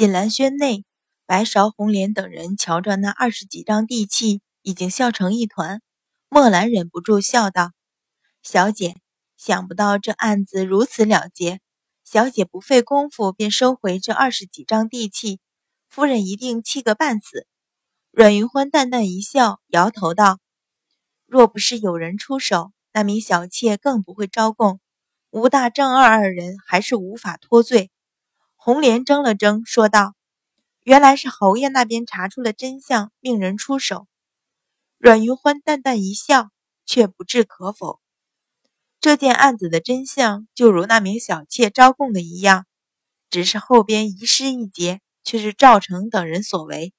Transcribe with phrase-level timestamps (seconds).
[0.00, 0.86] 锦兰轩内，
[1.26, 5.82] 白芍、红莲等人瞧着那二十几张地契，已经笑成一团。
[6.30, 7.72] 墨兰忍不住笑道
[8.42, 8.94] ：“小姐，
[9.36, 11.60] 想不到这案子如此了结。
[12.02, 15.38] 小姐不费功夫便收回这二十几张地契，
[15.90, 17.46] 夫人一定气个半死。”
[18.10, 20.38] 阮云欢淡淡一笑，摇头道
[21.28, 24.80] ：“若不是有人出手，那名小妾更不会招供。
[25.28, 27.90] 吴大、郑二二人还是无法脱罪。”
[28.62, 30.14] 红莲怔了怔，说道
[30.84, 34.06] ：“原来是侯爷那边查出了真相，命人出手。”
[35.00, 36.50] 阮云欢淡淡一笑，
[36.84, 38.00] 却不置可否。
[39.00, 42.66] 这件案子的真相，就如那名小妾招供的一样，
[43.30, 46.92] 只是后边遗失一节，却是赵成等人所为。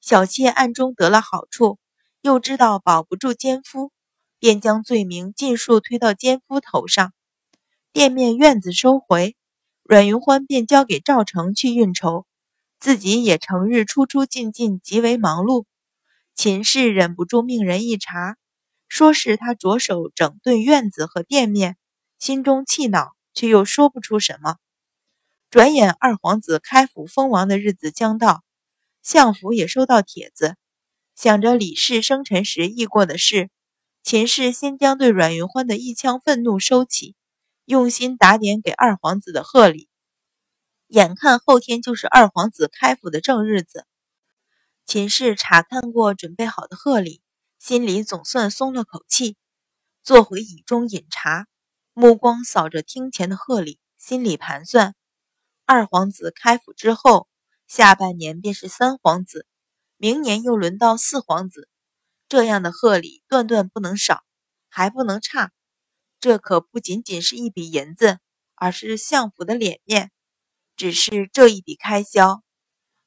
[0.00, 1.78] 小妾暗中得了好处，
[2.22, 3.92] 又知道保不住奸夫，
[4.38, 7.12] 便将罪名尽数推到奸夫头上。
[7.92, 9.36] 店面院子收回，
[9.92, 12.24] 阮云欢便交给赵成去运筹，
[12.80, 15.66] 自己也成日出出进进，极为忙碌。
[16.34, 18.38] 秦氏忍不住命人一查，
[18.88, 21.76] 说是他着手整顿院子和店面，
[22.18, 24.56] 心中气恼，却又说不出什么。
[25.50, 28.42] 转眼二皇子开府封王的日子将到，
[29.02, 30.56] 相府也收到帖子，
[31.14, 33.50] 想着李氏生辰时议过的事，
[34.02, 37.14] 秦氏先将对阮云欢的一腔愤怒收起，
[37.64, 39.88] 用心打点给二皇子的贺礼。
[40.88, 43.86] 眼看后天就是二皇子开府的正日子。
[44.84, 47.22] 秦氏查看过准备好的贺礼，
[47.58, 49.36] 心里总算松了口气，
[50.02, 51.46] 坐回椅中饮茶，
[51.94, 54.94] 目光扫着厅前的贺礼，心里盘算：
[55.64, 57.28] 二皇子开府之后，
[57.68, 59.46] 下半年便是三皇子，
[59.96, 61.68] 明年又轮到四皇子，
[62.28, 64.24] 这样的贺礼断断不能少，
[64.68, 65.52] 还不能差。
[66.22, 68.20] 这可不仅仅是一笔银子，
[68.54, 70.12] 而是相府的脸面。
[70.76, 72.44] 只是这一笔开销。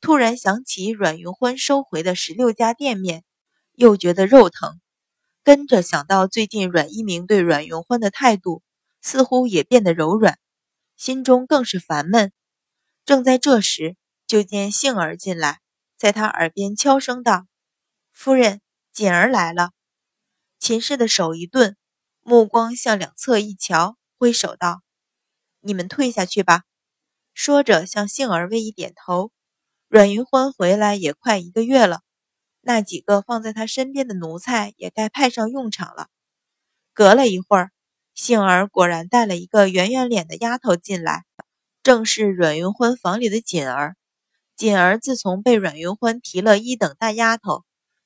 [0.00, 3.24] 突然想起阮云欢收回的十六家店面，
[3.72, 4.80] 又觉得肉疼。
[5.42, 8.62] 跟着想到最近阮一鸣对阮云欢的态度，
[9.02, 10.38] 似乎也变得柔软，
[10.96, 12.32] 心中更是烦闷。
[13.04, 13.96] 正在这时，
[14.28, 15.58] 就见杏儿进来，
[15.96, 17.48] 在他耳边悄声道
[18.14, 18.60] ：“夫人，
[18.92, 19.72] 锦儿来了。”
[20.60, 21.76] 秦氏的手一顿，
[22.30, 24.82] 目光向两侧一瞧，挥手道
[25.58, 26.62] ：“你们退下去吧。”
[27.34, 29.32] 说着向杏儿微一点头。
[29.88, 32.02] 阮云欢回来也快一个月了，
[32.60, 36.06] 那几个放在他身边的奴才也该派上用场了。
[36.94, 37.72] 隔了一会儿，
[38.14, 41.24] 杏儿果然带了一个圆圆脸的丫头进来，
[41.82, 43.96] 正是阮云欢房里的锦儿。
[44.54, 47.64] 锦儿自从被阮云欢提了一等大丫头，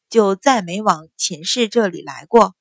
[0.08, 2.54] 就再没往秦氏这里来过。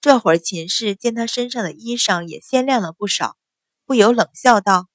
[0.00, 3.36] 这会儿秦氏见他身上的衣裳也鲜亮了不少，
[3.84, 4.88] 不由冷笑道：“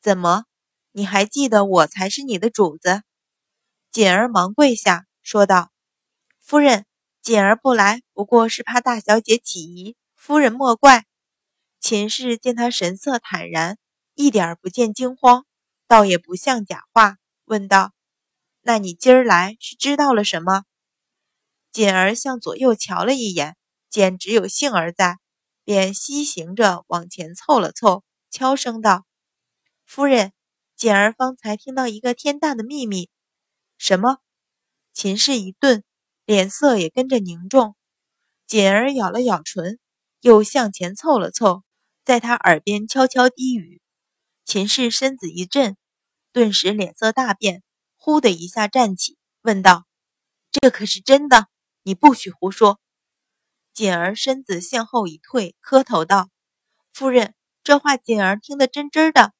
[0.00, 0.44] 怎么？”
[0.92, 3.02] 你还记得我才是你的主子？
[3.92, 5.70] 锦儿忙跪下说道
[6.42, 6.84] ：“夫人，
[7.22, 11.06] 锦儿不来，不过是怕大小姐起疑，夫人莫怪。”
[11.78, 13.78] 秦氏见他神色坦然，
[14.14, 15.46] 一点不见惊慌，
[15.86, 17.92] 倒也不像假话，问道
[18.62, 20.64] ：“那你今儿来是知道了什么？”
[21.70, 23.56] 锦儿向左右瞧了一眼，
[23.90, 25.18] 见只有杏儿在，
[25.64, 29.04] 便西行着往前凑了凑，悄声道
[29.84, 30.32] ：“夫人。”
[30.76, 33.10] 简儿方才听到一个天大的秘密，
[33.76, 34.16] 什么？
[34.94, 35.84] 秦氏一顿，
[36.24, 37.76] 脸色也跟着凝重。
[38.46, 39.78] 简儿咬了咬唇，
[40.22, 41.64] 又向前凑了凑，
[42.02, 43.82] 在他耳边悄悄低语。
[44.46, 45.76] 秦氏身子一震，
[46.32, 47.62] 顿时脸色大变，
[47.98, 49.84] 呼的一下站起，问道
[50.50, 51.48] ：“这可是真的？
[51.82, 52.80] 你不许胡说！”
[53.72, 56.28] 锦儿身子向后一退，磕头道
[56.92, 59.32] ：“夫人，这话锦儿听得真真的。”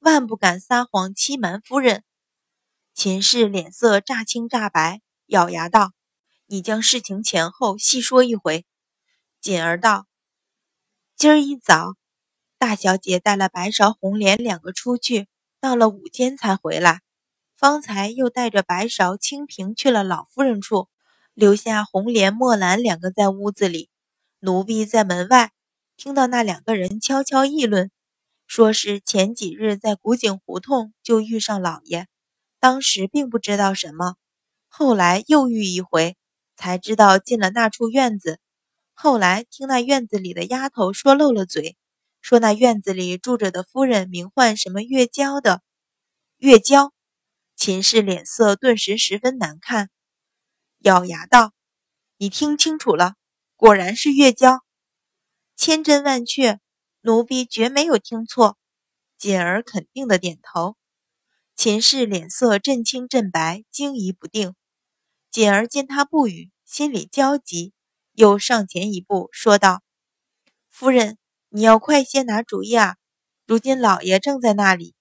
[0.00, 2.04] 万不敢撒谎欺瞒夫人。
[2.94, 5.92] 秦氏脸色乍青乍白，咬牙道
[6.46, 8.64] ：“你将事情前后细说一回。”
[9.40, 10.06] 锦儿道
[11.16, 11.94] ：“今儿一早，
[12.58, 15.26] 大小姐带了白芍、红莲两个出去，
[15.58, 17.00] 到了午间才回来。
[17.56, 20.88] 方才又带着白芍、清平去了老夫人处，
[21.38, 23.90] 留下红莲、墨兰两个在屋子里。
[24.40, 25.52] 奴婢在门外
[25.96, 27.92] 听到那两个人悄悄议论。”
[28.48, 32.08] 说是前几日在古井胡同就遇上老爷，
[32.58, 34.16] 当时并不知道什么，
[34.66, 36.16] 后来又遇一回，
[36.56, 38.40] 才知道进了那处院子。
[38.92, 41.76] 后来听那院子里的丫头说漏了嘴，
[42.20, 45.62] 说那院子里住着的夫人名唤什么月娇的。
[46.38, 46.92] 月娇，
[47.54, 49.88] 秦氏脸色顿时十分难看，
[50.80, 51.52] 咬牙道
[52.18, 53.14] ：“你听清楚了，
[53.56, 54.60] 果然是月娇，
[55.56, 56.60] 千真万确。”
[57.02, 58.58] 奴婢绝没有听错，
[59.16, 60.76] 锦儿肯定的点头。
[61.54, 64.54] 秦氏脸色阵青阵白，惊疑不定。
[65.30, 67.72] 锦儿见他不语，心里焦急，
[68.12, 69.80] 又上前一步说道
[70.68, 71.18] ：“夫人，
[71.50, 72.96] 你要快些拿主意啊！
[73.46, 74.94] 如今老爷正在那里，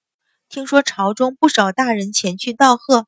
[0.48, 3.08] 听说朝中不少大人前去道贺。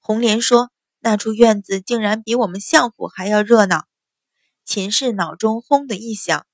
[0.00, 3.86] 红莲说那处院子竟然比我们相府还要热闹。”
[4.64, 6.46] 秦氏脑中轰的一响，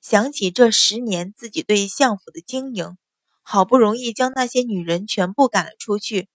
[0.00, 2.96] 想起这十年自己对相府的经营。
[3.42, 6.28] 好不容易将那些女人全部赶了出去，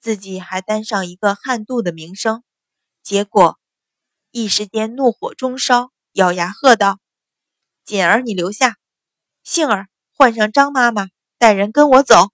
[0.00, 2.42] 自己还担上一个悍妒的名声，
[3.02, 3.58] 结果
[4.30, 6.98] 一时间怒火中烧，咬牙喝道
[7.84, 8.76] ：“锦儿，你留下！
[9.44, 12.30] 杏儿，换上张妈妈，带人跟我走。”